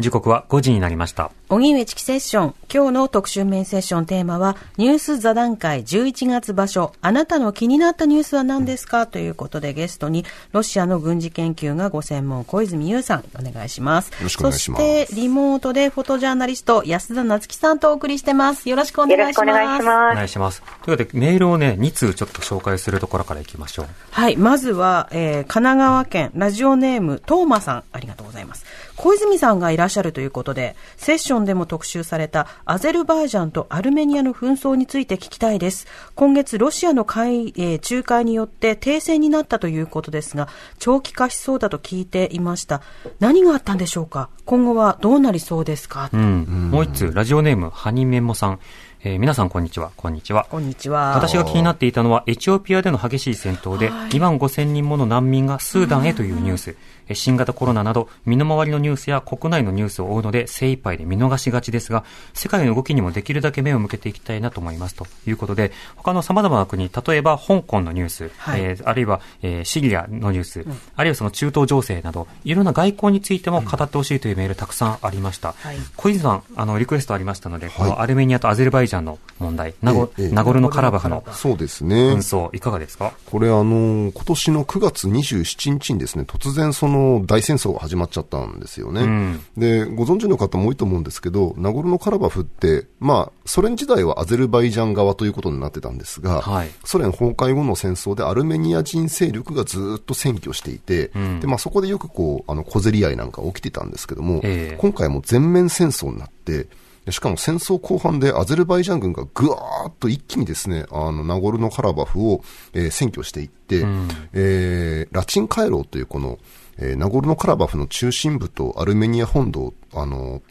[0.00, 1.30] 時刻は5時になりました。
[1.48, 2.54] 荻上チキセッション。
[2.72, 6.92] 今日の特集メインセッションテーマは、ニュース座談会11月場所。
[7.00, 9.06] あなたの気になったニュースは何ですか？
[9.06, 14.10] ということでゲストに、ロシアの軍事研究がご専門、小泉優さん、お願いします。
[14.10, 14.82] よろしくお願いします。
[14.82, 18.68] そして、リモートでフォトジャーナリスト、安田夏樹さんとお送りしてます。
[18.68, 19.46] よろしくお願いします。
[19.46, 20.12] よろしくお願いします。
[20.12, 20.62] お願いします。
[20.84, 23.86] ということで、メールをね、2通ちょっと紹介するところからいきましょう。
[24.12, 24.36] はい。
[24.36, 28.64] まずは、えー、神奈川県、ラジオネーム、トーマさん、ありがとうございます。
[29.02, 35.86] 小泉さんがいらっしゃるということで、セッションでも特集されたアゼルバイジャンとアルメニアの紛争について聞きたいです。
[36.14, 42.82] 今月、ロシアの会、えー、仲介によって停戦になったということですが、長期化しそうだと聞いていました。
[43.20, 44.28] 何があったんでしょうか？
[44.44, 48.60] 今後はどうなりそうですか、うん、もう一つ、ラジオネーム、ハニメモさん。
[49.02, 49.92] えー、皆さんこんにちは。
[49.96, 50.46] こんにちは。
[50.50, 51.14] こんにちは。
[51.14, 56.76] 私が気になっていたのは、エチオピアでの激しい戦闘で、2万5千人もの難民がスーダンへというニュース。
[57.14, 64.94] 新型コロナなど身の回りのニュースや国内のニュースを追うので精一杯で見逃しがちですが、世界の動きにもできるだけ目を向けていきたいなと思います。
[64.94, 75.54] ということで、他の様々な国、例えば香港のニュース、はい、えー、あるいは、えー、シリアのニュース、うん、あるいはその中東情勢など、いろんな外交についても語ってほしいというメールたくさんありました。
[75.58, 82.12] はい、小泉さん、あの、リクエストありましたので、このアルメニアとアゼルバイジャンの問題、ナゴ、ナゴルノカラバフのそうですね。
[82.12, 83.12] 紛争、いかがですか？
[83.26, 89.02] これあの、今年の9月27日にですね、突然その大戦争が始まっちゃったんですよね。
[89.02, 106.68] うん、で、ご存知の方も多いと思うんですけど、ナゴルノカラバフって、まあ、ソ連時代はアゼルバイジャン側ということになってたんですが、はい、ソ連崩壊後の戦争でアルメニア人勢力がずっと占拠していて、うん、で、まあそこでよくこう、あの、小競り合いなんか起きてたんですけども、えー、今回も全面戦争になって、
[107.08, 116.38] しかも戦争後半でアゼルバイジャン軍がぐわーっと一気にですね、あの、ナゴルノカラバフを、えー、占拠していって、うん、えー、ラチン回廊というこの、
[116.80, 120.42] えー、ナゴルノカラバフの中心部とアルメニア本土、あの、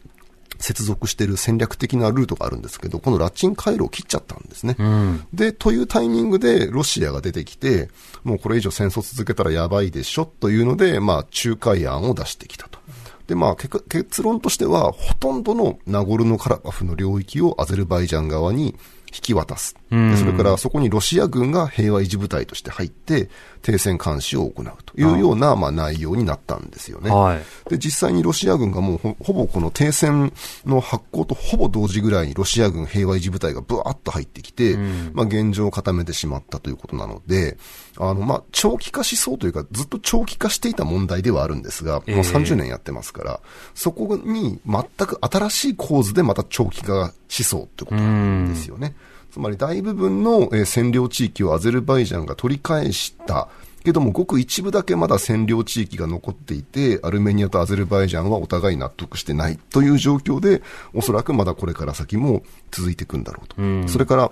[0.60, 4.76] 接続している戦略的なルートがあるんですけど、このラチン回路を切っちゃったんですね。
[4.78, 7.88] うん、で、というタイミングでロシアが出てきて、
[8.24, 12.78] もうこれ以上戦争続けたらやばいでしょというので、まあ、仲介案を出してきたと。
[13.26, 18.76] で、まあ、結論としては、ほとんどのナゴルノカラバフの領域をアゼルバイジャン側に
[19.12, 19.74] 引き渡す。
[19.90, 23.28] でそれからそこにロシア軍が平和維持部隊として入って、
[23.62, 27.10] 停戦監視を行うというような、まあ、内容になったんですよね。
[27.10, 30.32] はい、で、実際にロシア軍がもうほほぼこの停戦
[30.64, 34.76] の発行とほぼ同時ぐらいにロシア軍平和維持部隊がブワーッと入ってきて、
[35.12, 37.58] まあ、現状を固めてしまったということなので、
[37.98, 43.40] あの、まあ、長期化しそうというか、ずっと長期化していた問題ではあるんですが、もう30年やってますから、
[43.74, 48.94] そこに全く新しい構図でまた長期化しそうということなんですよね。
[49.30, 53.48] つまり大部分の、え占領地域をアゼルバイジャンが取り返した
[53.84, 63.88] けども、ごく一部だけまだ占領地域が残っていて、アルメニアとアゼルバイジャンはお互い納得してないという状況で、おそらくまだこれから先も続いていくんだろうと。
[63.88, 64.30] それから、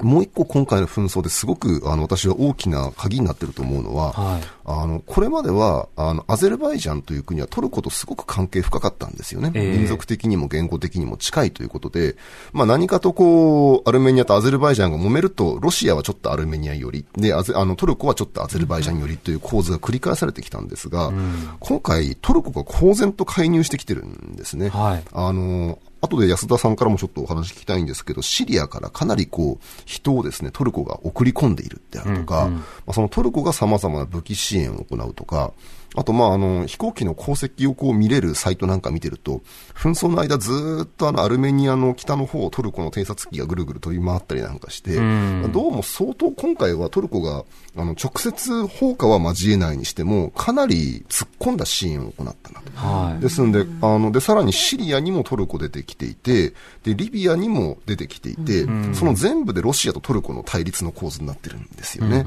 [0.00, 12.16] もう一個今回の紛争ですごくあの私は大きな鍵になっていると思うのは、はい、あのこれまではあのアゼルバイジャンという国はトルコとすごく関係深かったんですよね、えー、民族的にも言語的にも近いということで、
[12.52, 17.04] まあ、何かとこうアルメニアとアゼルバイジャンが揉めると、ロシアはちょっとアルメニア寄り。
[17.16, 24.68] であのトルコはちょっとアゼルバイジャン寄りという構図が繰り返されてきたんですが、うん、今回、トルコが公然と介入してきてるんですね。
[24.68, 35.52] はい、あの後で安田さんからもちょっとお話聞きたいんですけど、シリアからかなりこう、人をですね、トルコが送り込んでいるであるとか、うんうん、まあ、そのトルコが様々な武器支援を行うとか、
[35.94, 39.42] あと、まあ、あの、飛行機の航跡をこう見れるサイトなんか見てると、
[39.74, 47.44] 紛争の間ずっとあの、アルメニアの北の方をトルコの偵察機がぐるぐる飛び回ったりなんかして、どうも相当今回はトルコが、
[47.76, 52.72] あの、直接放火は交えないにしても、かなり突っ込んだ支援を行ったなと。
[52.74, 62.24] はい、ですんで、あの、で、さらにシリアにもトルコ出てきていて、で、リビアにも出てきていて、その全部でロシアとトルコの対立の構図になってるんですよね。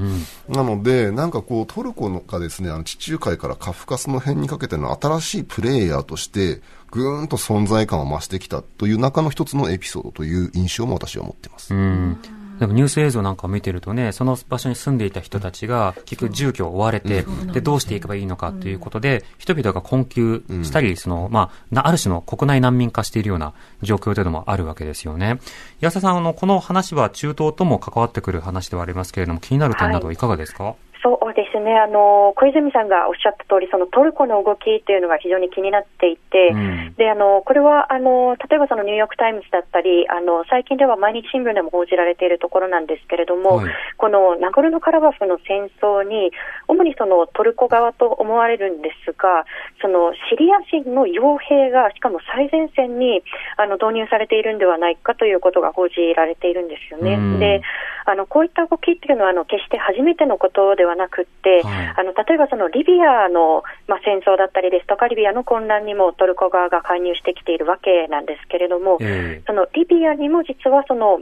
[0.48, 11.74] なので、なんかこう、トルコのがですね、あの、地中海からカフカスの辺にかけての新しいプレイヤーとして、ぐーんと存在感を増してきたという中の一つのエピソードという印象も私は持っています。
[11.74, 12.18] うん。
[12.58, 25.38] でもニュース映像なんかを見てるとね、その場所に住んでいた人たちが結局住居を追われて、で、どうしていけばいいのかということで、人々が困窮したり、その、まあ、ある種の国内難民化しているような状況というのもあるわけですよね。
[25.80, 30.16] 安田さん、あの、この話は中東とも関わってくる話ではありますけれども、気になる点などい。
[30.16, 30.74] かがですか、はい
[31.06, 46.32] そうですね、あの小泉さんがおっしゃった通り、そのトルコの動きというのが非常に気になっていて、うん、であのこれはあの例えばそのニューヨーク・タイムズだったり、あの最近では毎日新聞でも報じられているところなんですけれども、はい、このナゴルノカラバフの戦争に、
[46.66, 49.46] 主にそのトルコ側と思われるんですが、
[49.80, 53.22] そのシリア人の傭兵が、しかも最前線に
[53.56, 57.14] あの導入されているんではないかということが報じられているんですよね。
[57.14, 57.62] うん、で
[58.06, 71.20] あのこういった動きっていうのはあの決して初めてのことではなくて、はい、あの例えばそのリビアの、まあ、戦争だったりですとか、リビアの混乱にもトルコ側が介入してきているわけなんですけれども、えー、そのリビアにも実はその、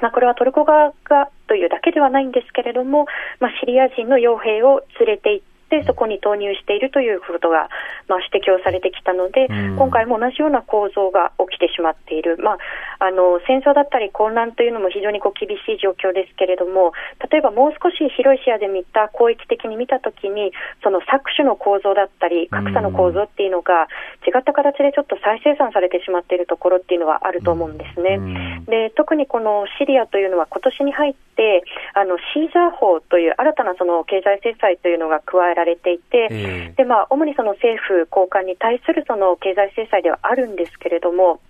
[0.00, 3.06] まあ、これはトルコ側がというだけではないんですけれども、
[3.38, 7.72] まあ、シリア人の傭兵を連れて行って、そこに投入しているということが、
[8.08, 12.60] まあ、指摘をされてきたので、今回も同じような構造が起きてしまっている、ま
[13.00, 16.92] あ、あの戦争だったり混乱というのも非常にこう厳しい状況ですけれども、
[17.30, 23.88] 例えばもう少し広い視野で見た、広域的に見たときに、その搾取の構造だったり、格差の構造っていうのが、
[24.26, 28.20] 違った形でちょっと再生産されてしまっているところっていうのはあると思うんですね。
[28.66, 41.40] で特にこのシリアというのは、今年に入って、あのシーザー法という新たなその経済制裁というのが加えられていて、えー、でまあ、主にその政府高官に対するその経済制裁ではあるんですけれども、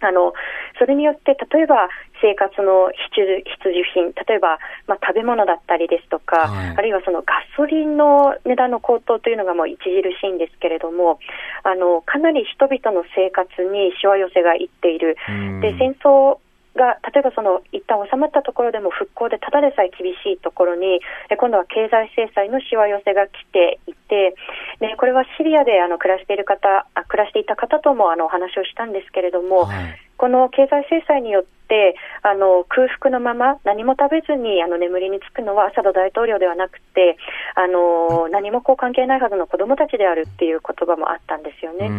[0.00, 0.32] あの
[0.78, 1.88] それによって、例えば
[2.20, 11.18] 生活の必需必需品、例えば、まあ、食べ物だったりですとか、はい、あるいはそのガソリンの値段の高騰というのがもう著しいんですけれども、
[11.62, 15.16] あのかなり人々の生活にしわ寄せがいっている。
[15.60, 16.38] で戦争
[16.76, 21.00] が例えばその一旦収まったところでも復興でただでさえ厳しいところに
[21.36, 24.34] 今度は経済制裁のしわ寄せが来ていて、
[24.80, 29.98] ね、これはシリアであの暮らしている方暮らしていた方ともあのお話をしたんですけれども、はい。
[30.22, 37.18] この経済制裁によってあの空腹のまま何も食べずにあの眠りにつくのはアサド大統領ではなくて
[37.56, 41.90] あの何もこう関係ないはずの子どもたちであるっていう言葉もあったんですよね。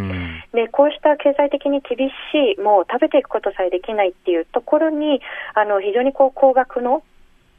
[0.54, 5.20] でこうした経済的に厳しいもう食べていくことさえできないっていうところに
[5.52, 7.02] あの非常にこう高額の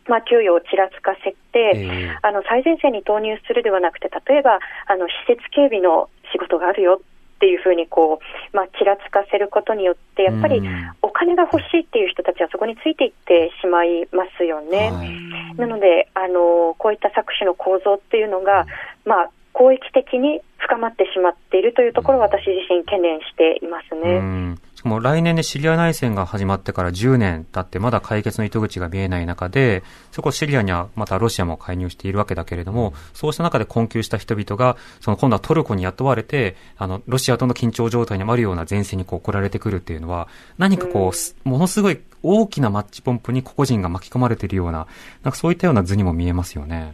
[0.08, 7.02] まあ、給与をちらつかせて、えー、あの最前線に投入するではなくて、例えばあの施設警備の仕事があるよ
[7.36, 10.62] っていうふうにこう、まあ、ちらつかせることによって、やっぱり
[11.02, 14.92] お金が欲しいっていう人たちはそこについていってしまいますよね。
[14.92, 18.66] はい、なのであの、こういった搾取の構造っていうのが、
[19.06, 24.56] まあ、広域的に深まってしまっているというところを私自身懸念していますね。
[24.86, 40.28] もう来年でシリア内戦が始まってから10年経ってまだ解決の糸口が見えない中で、そこシリアにはまたロシアも介入しているわけだけれども、そうした中で困窮した人々が、その今度はトルコに雇われて、あの、ロシアとの緊張状態にあるような前線にこう来られてくるっていうのは、
[40.60, 44.86] 何かこう、ものすごい大きなマッチポンプに個々人が巻き込まれているような、
[45.24, 46.94] なんかそういったような図にも見えますよね。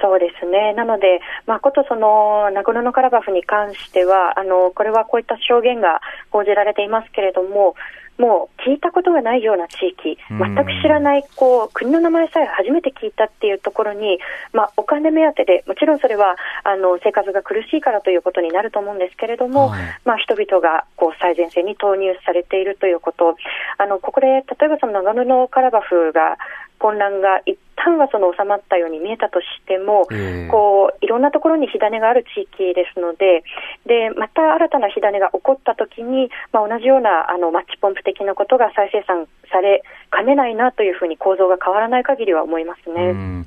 [0.00, 0.74] そうですね。
[0.74, 7.74] なので、まあ、ことその、ナゴルノカラバフに関しては、あの、これはこういった証言が報じられていますけれども、
[8.18, 14.18] もう聞いたことがないような地域、全く知らないこう国の名前さえ初めて聞いたっていうところに、
[14.52, 23.36] まあ、お金目当てで、もちろんそれはあの生活が苦しいからということになると思うんですけれども、はい、まあ、人々がこう最前線に投入されているということ、
[23.76, 26.38] あのここで例えばその長野カラバフが
[26.78, 33.44] 混乱が一旦はその収まったように見えたとしても、えー、こういろんなところに火種がある地域ですので、
[33.86, 43.44] でまた新たな火種が起こったときに、まあ、同じようなあのマッチポンプ的なことが再生産されかねないなというふうに構造が変わらない限りは思いますね。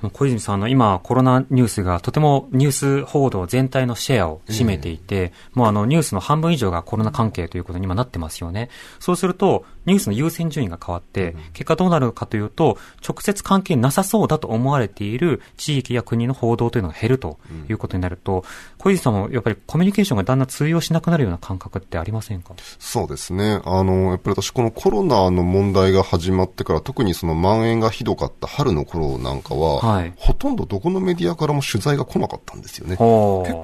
[0.00, 8.70] 小泉さん、の今、コロナニュースがとてもニュース報道全体のシェアを占めていて、もうあのニュースの半分以上がコロナ関係ということに今なってますよね。
[9.00, 18.44] そうすると、ニュースの優先順位が変わって、結果どうなるかというと、直接関係なさそうだと思われている地域や国の報道というのが減るということになると、
[18.78, 22.54] 小泉さんもやっぱりコミュニケーションがだんだん通用しなくなるような感覚ってありませんか？
[22.78, 23.60] そうですね。
[23.64, 32.96] あの、やっぱり私このコロナの問題が始まってから、特にその蔓延がひどかった春の頃なんかは、はい、ほとんどどこのメディアからも取材が来なかったんですよね。
[32.96, 33.02] 結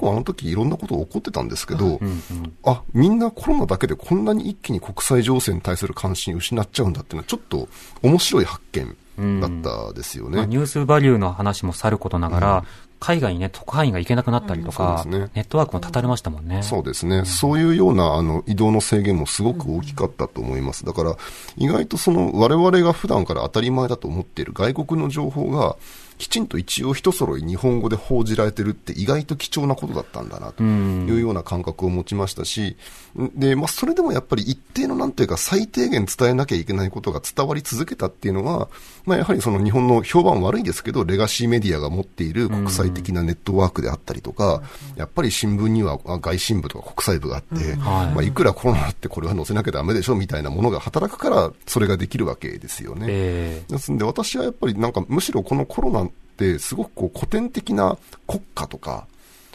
[0.00, 7.68] 構あの時いろんなこと起こってたんですけど、うんうん、あ、みんなコロナだけでこんなに一気に国際情勢に対する関関心失っちゃうんだっていうのは、ちょっと
[8.02, 12.64] 面白い発見だったですよね、まあ、ニュースバリューの話もさることながら、
[13.04, 16.62] 海外にね、特派員が行けなくなったりとか、うんね、ネットワークも断たれましたもんね。
[16.62, 17.18] そうですね。
[17.18, 20.86] うん、そういうような、あの、移動の制限もすごく大きかったと思います。
[20.86, 21.16] だから、
[21.56, 25.76] 意外とその、我々が普段から当たり前だと思っている外国の情報が、
[26.18, 32.76] きちんと一応一揃い日本語で報じられてるって意外と貴重なことだったんだなというような感覚を持ちましたし、
[33.34, 38.68] で、まあ、それでもやっぱり一定のなんていうか最低限伝えなきゃいけないことが伝わり続けたっていうのは、
[39.06, 44.62] まあ、やはりその日本の評判悪いですけど、レガシーメディアが持っている国際的なネットワークであったりとか、
[44.96, 48.34] やっぱり新聞には外信部とか国際部があって、まあ、い。
[48.34, 53.06] くらコロナってこれは載せなきゃだめでしょみたいなものが働くから、それができるわけですよね。
[53.08, 56.10] えー、ですんで、私はやっぱりなんかむしろこのコロナ
[56.58, 59.06] すごくこう古典的な国家とか、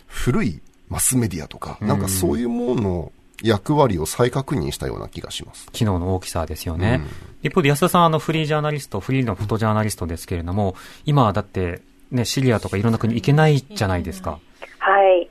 [0.07, 3.11] 古いマスメディアとか、なんかそういうものの
[3.41, 5.69] 役割を再確認したような気がします。
[5.71, 7.01] 機能の大きさですよね。
[7.01, 14.39] うん、一方で安田さん、あの、フリージャーナリスト、フリーのフォトジャーナリストですけれども、今はだって、ね、シリアとかいろんな国行けないじゃないですか。
[14.79, 15.28] はい。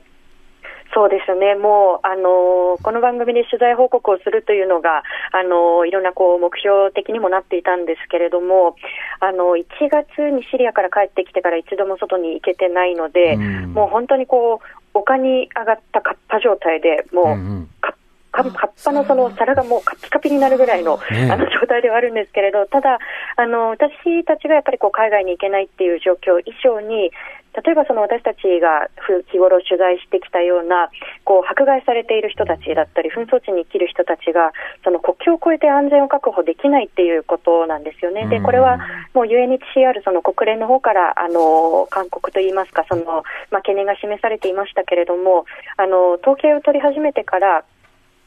[0.93, 8.75] そうですね、もう、あのー、この番組で取材報告をするというのが、あのー、いろんなこう目標的にもなっていたんですけれども、
[9.19, 17.69] あの1月にシリアから帰ってきてから一度も外に行けてないので、うん、もう本当にこう、丘に上がったカッパ状態で、もう、うんうん。
[17.81, 17.95] か
[18.31, 22.99] 葉っぱのその皿がもうカピカピになるぐらいの,、あの状態ではあるんですけれど、ただ、
[23.35, 27.11] あの私たちがやっぱりこう海外に行けないっていう状況以上に、
[27.53, 28.89] 例えばその私たちが
[29.31, 30.89] 日頃取材してきたような
[31.23, 38.27] こう迫害されている人たちだったり紛争地に生きる人たちがその国境を越えて安全を確保できないっていうことなんですよね。
[38.27, 38.77] でこれは
[39.13, 45.45] もう UNHCR その国連の方からあの勧告といいますかその、まあ、懸念が示されていましたけれども
[45.77, 47.63] あの統計を取り始めてから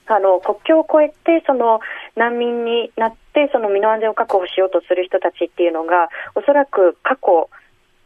[0.06, 1.80] あの国境を越えてその
[2.16, 7.48] 難民になってその身の安全を確保しようとする人たちっていうのがおそらく過去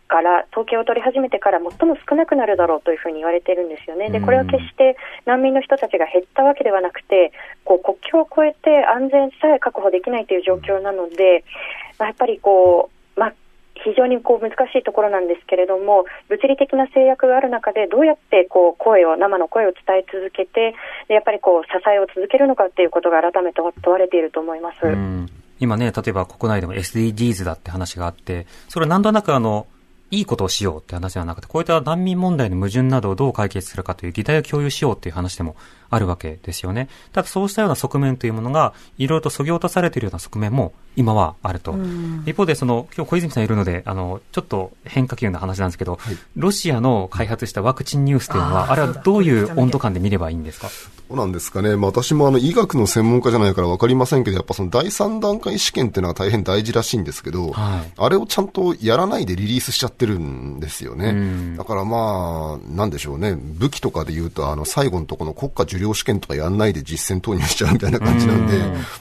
[0.06, 4.10] から統計を取り始めてから最も少なくなるだろうというふうに言われているんですよね。
[4.10, 7.32] で、これは決して難民の人たちが減ったわけではなくて、
[7.64, 11.44] こう国境を越えて安全さえ確保できないという状況なので、
[11.98, 13.34] まあ、やっぱりこう、まあ、
[13.84, 20.74] 非常にこう難しいところなんですけれども、物理的な制約がある中で、どうやってこう声を、生の声を伝え続けて、
[21.08, 24.78] でやっぱりこう支えを続けるのかっていうことが改めて問われていると思います。
[25.58, 29.66] 今ね、例えば国内でも SDGs だって話があって、それはなんとなくあの、
[30.10, 35.56] いいことをしようって話ではなくて、こういった難民問題の矛盾などをどう解決するかという議題を共有しようっていう話でも
[35.90, 36.88] あるわけですよね。
[37.12, 41.74] ただそうしたような側面というものが、いろいろと削ぎ落とされているような側面も今はあると。
[42.24, 50.68] 一方で、その、今日小泉さんいるので、あの、ちょっと変化球な話なんですけど、はい、ロシアの開発したワクチンニュースというのは、あれはどういう温度感で見ればいいんですか？
[50.68, 51.76] そうなんですかね。
[51.76, 61.56] まあ、私もあの、医学の専門家じゃないからわかりませんけど、やっぱその第三段階試験っていうのは大変大事らしいんですけど、はい、あれをちゃんとやらないでリリースしちゃってるんですよね。
[61.56, 63.36] だからまあ、なんでしょうね。
[63.36, 68.54] 武器とかで言うと、あの、最後のところの国家受領試験とかやんないで実戦投入しちゃうみたいな感じなんで、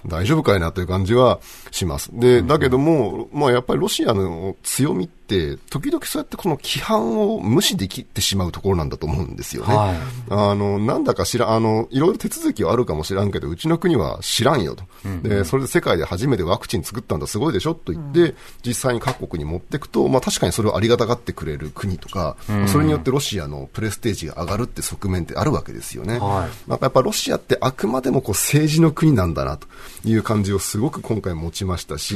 [0.06, 1.40] 大丈夫かいなという感じは
[1.72, 2.10] します。
[2.14, 9.76] で、だけども、まあやっぱりロシアの強みって、時々そうやってこの規範を無視できてしまうところなんだと思うんですよね。
[9.76, 9.98] はい、
[10.30, 14.84] あの、なんだか知ら、あの、いろいろ手続きはあるかもしらんけど、うちの国は知らんよと。
[15.24, 26.20] で、それで世界で初めてワクチン作ったんだ、すごいでしょと言って、実際に各国に持っていくと、まあ確かにそれをありがたがってくれる国とか、それによってロシアのプレステージが上がるって側面ってあるわけですよね。
[26.20, 29.68] はい、なんかやっぱロシアってあくまでもこう政治の国なんだなと
[30.04, 32.16] いう感じをすごく今回持ちましたし、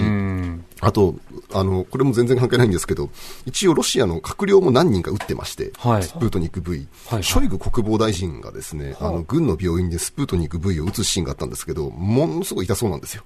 [0.81, 1.15] あと、
[1.53, 2.98] あの、これも全然関係ないんですけど、
[3.45, 9.09] 一応ロシアの閣僚も何人か撃ってまして、はい、スプートニク V、はい、ショイグ国防大臣がですね、あ。
[9.11, 13.23] の、軍の病院でスプートニク V を撃つシーンがあったんですけど、ものすごい痛そうなんですよ。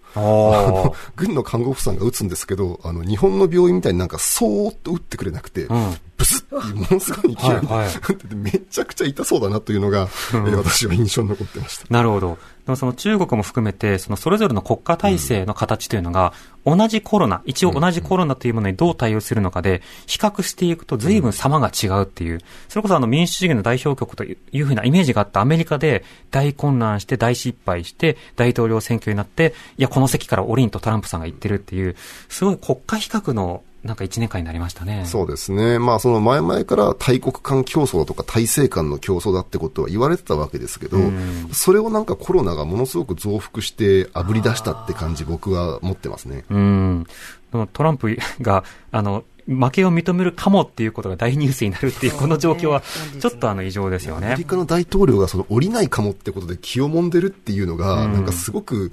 [1.15, 5.97] 軍の看護婦さんが撃つんですけど、あの、日本の病院みたいになんかそーっと撃ってくれなくて、うん。
[6.15, 11.85] ブスってものすごい勢いで、はいはい、めちゃくちゃ痛そうだなというのが、うん、私は印象に残ってました。
[11.89, 12.37] なるほど。
[12.65, 16.33] でもその中国も含めて、そのそれぞれの国家体制の形というのが、
[16.65, 22.39] 同じコロナ、一応同じコロナというものにどう対応するのかで、比較していくと随分様が違うっていう、
[22.69, 31.97] それこそあの民主主義の代表局というふうなイメージがあったアメリカで大混乱して大失敗して大統領選挙になって、いや、この席からオリンとトランプさんが言ってるっていう、
[32.29, 35.03] すごい国家比較のなんか1年間になりましたね。
[35.05, 35.77] そうですね。
[35.77, 40.97] まあその前々から大国間競争とか体制間の競争だってことは言われてたわけですけど、
[41.51, 46.45] それをなんかコロナがものすごく増幅して炙り出したって感じ僕は持ってますね。
[46.49, 47.05] うん。
[47.73, 52.81] トランプが、あの、負けを認めるかもっていうことが大ニュースになるっていう、この状況は、
[53.19, 54.27] ちょっとあの異常ですよね。
[54.27, 58.91] アメリカの大統領がその降りないかもってことで気をもんでるっていうのが、なんかすごく、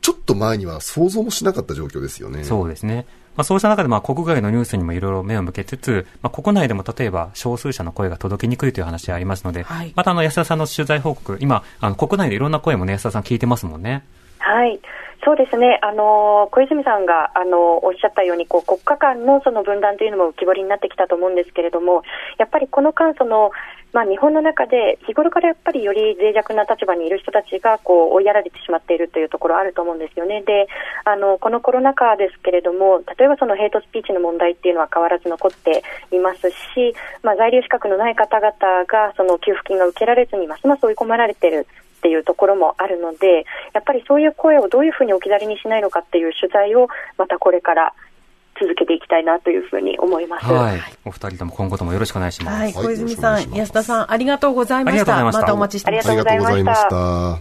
[0.00, 2.44] ちょっと前には想像もしなかった状況ですよね。
[2.44, 3.06] そうですね。
[3.36, 14.04] まあ、そうした中でまあ国外のニュースにもいろいろ目を向けつつ、まあ、国内でも例えば少数者の声が届きにくいという話がありますので、はい、またあの安田さんの取材報告、今、あの国内でいろんな声もね、安田さん聞いてますもんね。
[14.38, 14.80] はい。
[15.24, 22.02] そうですね、あの小泉さんがあのおっしゃったようにこう国家間のその分断というのも浮き彫りになってきたと思うんですけれども、
[22.38, 23.52] やっぱりこの間その、
[23.92, 30.42] まあ、日本の中で日頃からやっぱりより脆弱な立場にいる人たちがこう追いやられてしまっているというところあると思うんですよね。
[30.42, 30.66] で、
[31.04, 38.50] あのこのコロナ禍ですけれども、例えばそのヘイトスピーチの問題っていうのは変わらず残っていますし、まあ、在留資格のない方々
[38.86, 41.68] がその給付金が受けられずにますます追い込まれている
[42.02, 47.94] っていうところもあるので、やっぱりそういう声をどういうふうに置き去りにしないのかっていう取材をまたこれから
[48.60, 50.46] 続けていきたいなというふうに思います。
[50.46, 50.80] はい。
[51.04, 52.58] お二人とも今後ともよろしくお願いします。
[52.58, 52.72] はい。
[52.72, 55.24] 小泉さん、安田さん、ありがとうございました。
[55.24, 56.08] またお待ちしてます。
[56.08, 57.38] ありがとうございました。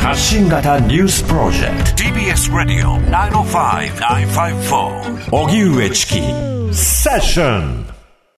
[0.00, 6.14] 発信型ニュースプロジェクト TBS ラディオ905-954おぎゅうえちき
[6.74, 7.99] セッション